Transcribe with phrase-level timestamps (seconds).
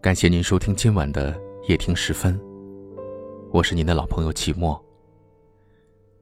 [0.00, 1.36] 感谢您收听今晚的
[1.68, 2.40] 夜听时分，
[3.50, 4.80] 我是您的老朋友齐墨。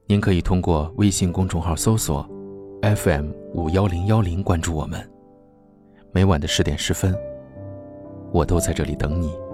[0.07, 2.27] 您可以通过微信公众号搜索
[2.81, 5.07] “FM 五幺零幺零”关注我们，
[6.11, 7.15] 每晚的十点十分，
[8.31, 9.44] 我都在这里等你。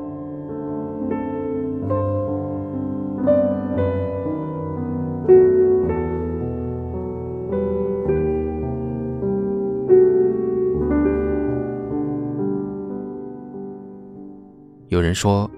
[15.12, 15.52] 人说，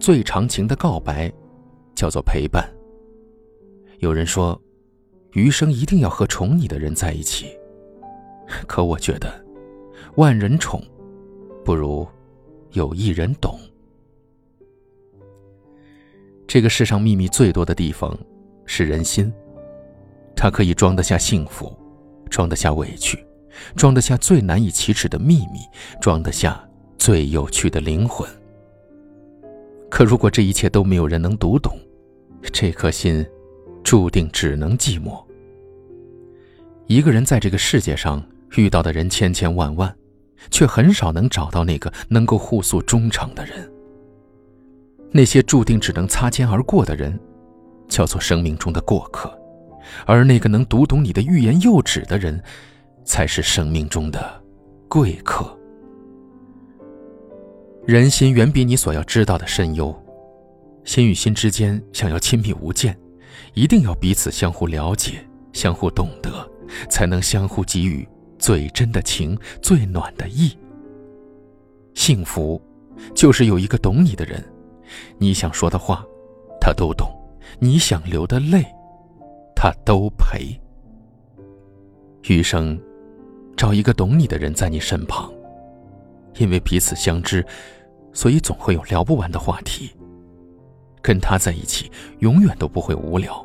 [0.00, 1.30] 最长情的告白，
[1.94, 2.66] 叫做陪伴。
[3.98, 4.58] 有人说，
[5.32, 7.54] 余生一定要和宠你的人在一起。
[8.66, 9.44] 可我觉得，
[10.16, 10.82] 万人宠，
[11.66, 12.08] 不如
[12.70, 13.60] 有一人懂。
[16.46, 18.16] 这个世上秘密最多的地方，
[18.64, 19.30] 是人心。
[20.34, 21.70] 它可以装得下幸福，
[22.30, 23.22] 装得下委屈，
[23.76, 25.60] 装得下最难以启齿的秘密，
[26.00, 28.26] 装得下最有趣的灵魂。
[29.94, 31.72] 可如果这一切都没有人能读懂，
[32.52, 33.24] 这颗心，
[33.84, 35.24] 注定只能寂寞。
[36.88, 38.20] 一个人在这个世界上
[38.56, 39.96] 遇到的人千千万万，
[40.50, 43.70] 却很少能找到那个能够互诉衷肠的人。
[45.12, 47.16] 那些注定只能擦肩而过的人，
[47.86, 49.30] 叫做生命中的过客；
[50.06, 52.42] 而那个能读懂你的欲言又止的人，
[53.04, 54.42] 才是生命中的
[54.88, 55.56] 贵客。
[57.86, 59.94] 人心远比你所要知道的深幽，
[60.84, 62.98] 心与心之间想要亲密无间，
[63.52, 65.22] 一定要彼此相互了解、
[65.52, 66.30] 相互懂得，
[66.88, 70.56] 才能相互给予最真的情、最暖的意。
[71.92, 72.58] 幸福，
[73.14, 74.42] 就是有一个懂你的人，
[75.18, 76.02] 你想说的话，
[76.58, 77.06] 他都懂；
[77.58, 78.64] 你想流的泪，
[79.54, 80.58] 他都陪。
[82.28, 82.80] 余生，
[83.58, 85.30] 找一个懂你的人在你身旁。
[86.36, 87.44] 因为彼此相知，
[88.12, 89.90] 所以总会有聊不完的话题。
[91.02, 93.44] 跟他在一起，永远都不会无聊。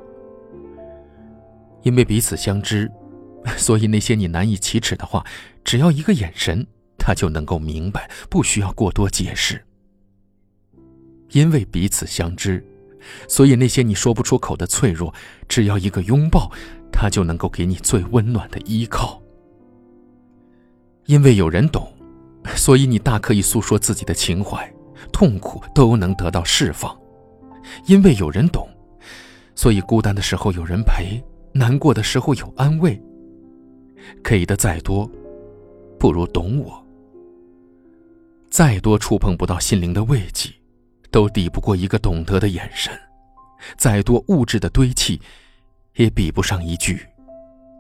[1.84, 2.90] 因为彼此相知，
[3.58, 5.26] 所以那些你难以启齿的话，
[5.64, 6.66] 只要一个眼神，
[6.98, 9.62] 他就能够明白，不需要过多解释。
[11.32, 12.66] 因为彼此相知，
[13.28, 15.14] 所以那些你说不出口的脆弱，
[15.48, 16.50] 只要一个拥抱，
[16.92, 19.22] 他就能够给你最温暖的依靠。
[21.08, 21.92] 因为有人懂。
[22.56, 24.72] 所以你大可以诉说自己的情怀，
[25.12, 26.98] 痛苦都能得到释放，
[27.86, 28.68] 因为有人懂，
[29.56, 31.24] 所以孤单的时候有人陪，
[31.54, 33.00] 难过的时候有安慰。
[34.24, 35.10] 给的再多，
[36.00, 36.84] 不如懂我。
[38.50, 40.50] 再多触碰不到心灵的慰藉，
[41.12, 42.94] 都抵不过一个懂得的眼神；
[43.78, 45.22] 再多物质的堆砌，
[45.96, 47.06] 也比不上一句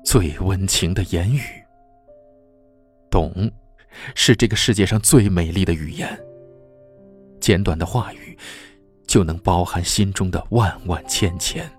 [0.05, 1.41] 最温情的言语。
[3.09, 3.51] 懂。
[4.15, 6.19] 是这个世界上最美丽的语言。
[7.39, 8.37] 简短的话语，
[9.07, 11.69] 就能包含心中的万万千千。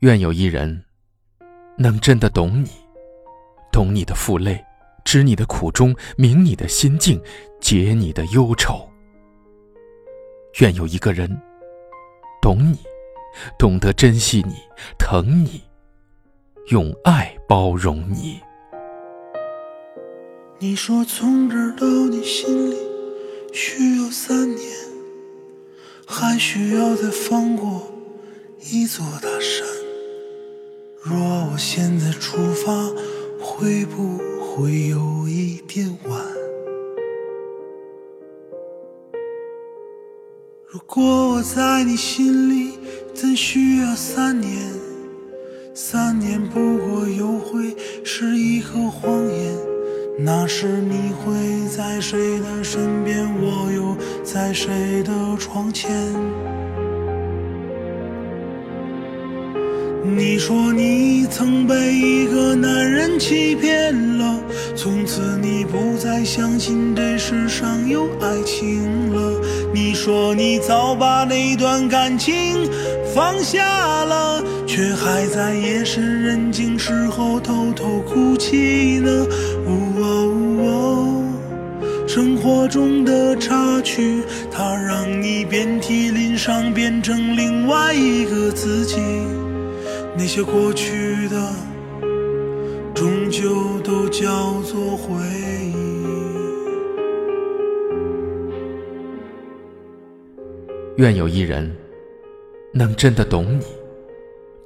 [0.00, 0.84] 愿有一人，
[1.76, 2.70] 能真的懂你，
[3.72, 4.64] 懂你的负累，
[5.04, 7.20] 知你的苦衷，明你的心境，
[7.60, 8.88] 解你的忧愁。
[10.60, 11.28] 愿有一个人，
[12.40, 12.78] 懂你，
[13.58, 14.54] 懂得珍惜你，
[14.98, 15.62] 疼你，
[16.68, 18.40] 用爱包容你。
[20.60, 22.76] 你说从这儿到你心里
[23.52, 24.70] 需要三年，
[26.06, 27.92] 还需要再翻过
[28.70, 29.66] 一座大山。
[31.02, 31.18] 若
[31.52, 32.88] 我现在出发，
[33.40, 36.24] 会不会有一点晚？
[40.66, 41.02] 如果
[41.34, 42.78] 我在你心里
[43.12, 44.50] 真需要三年？
[45.74, 49.13] 三年不过又会是一个谎言。
[50.26, 53.28] 那时你会在谁的身边？
[53.42, 55.92] 我又在谁的窗前？
[60.06, 64.38] 你说你曾被一个男人欺骗了，
[64.76, 69.40] 从此你不再相信这世上有爱情了。
[69.72, 72.68] 你说你早把那段感情
[73.14, 79.26] 放下了，却还在夜深人静时候偷偷哭泣呢。
[82.06, 84.22] 生活中的插曲，
[84.52, 89.00] 它让你遍体鳞伤，变成另外一个自己。
[90.16, 91.52] 那些过去的，
[92.94, 95.74] 终究都叫做回忆。
[100.98, 101.74] 愿有一人，
[102.72, 103.64] 能真的懂你，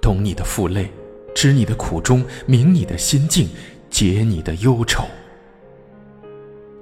[0.03, 0.87] 懂你的负累，
[1.35, 3.49] 知你的苦衷，明你的心境，
[3.89, 5.03] 解你的忧愁。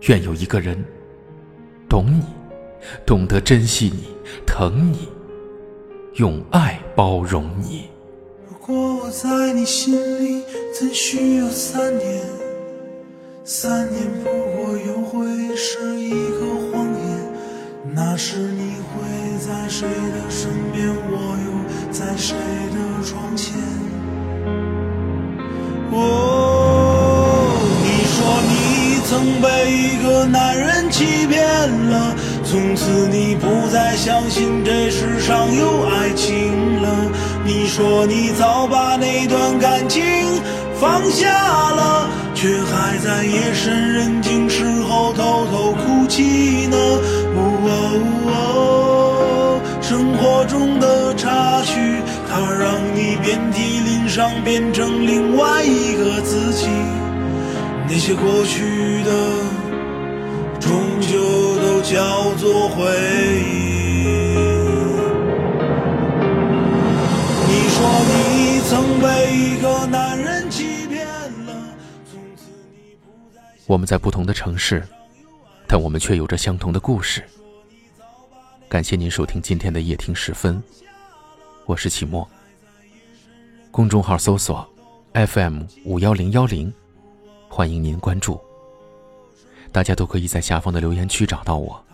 [0.08, 0.76] 愿有一个人
[1.88, 2.24] 懂你，
[3.06, 4.08] 懂得珍惜你，
[4.44, 5.08] 疼你，
[6.14, 7.88] 用爱包容你。
[8.68, 10.42] 如果我在你心里
[10.76, 12.20] 怎需要三年？
[13.44, 16.40] 三年不过又会是一个
[16.72, 17.32] 谎言。
[17.94, 20.88] 那时你会在谁的身边？
[20.88, 22.34] 我又在谁
[22.72, 23.54] 的窗前？
[25.92, 25.96] 哦，
[27.84, 28.18] 你说
[28.50, 28.52] 你
[29.06, 32.05] 曾被一个男人欺骗了，
[32.48, 37.10] 从此你不再相信这世上有爱情了。
[37.44, 40.02] 你说你早把那段感情
[40.78, 46.76] 放下了，却还在夜深人静时候偷偷哭泣呢。
[48.38, 52.00] 哦，生活中的插曲，
[52.30, 56.68] 它让你遍体鳞伤，变成另外一个自己。
[57.88, 59.10] 那些过去的，
[61.88, 62.84] 叫做回
[63.44, 64.02] 忆。
[67.46, 67.78] 你说
[68.08, 71.76] 你曾被一个男人欺骗了，
[72.10, 74.82] 从此你不再我们在不同的城市，
[75.68, 77.22] 但我们却有着相同的故事。
[78.68, 80.60] 感谢您收听今天的夜听时分，
[81.66, 82.28] 我是启墨。
[83.70, 84.68] 公众号搜索
[85.12, 86.74] FM 五幺零幺零，
[87.48, 88.40] 欢迎您关注。
[89.76, 91.84] 大家都可以在下方的留言区找到我，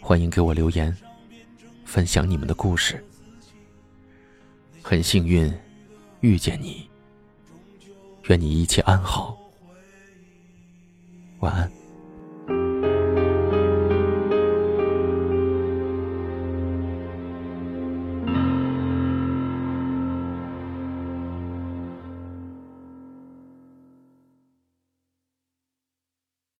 [0.00, 0.96] 欢迎给我留言，
[1.84, 3.04] 分享你们的故事。
[4.80, 5.52] 很幸运
[6.20, 6.88] 遇见你，
[8.28, 9.36] 愿你一切安好，
[11.40, 11.81] 晚安。